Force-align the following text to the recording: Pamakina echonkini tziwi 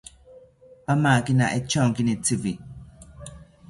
Pamakina 0.85 1.45
echonkini 1.57 2.13
tziwi 2.25 2.53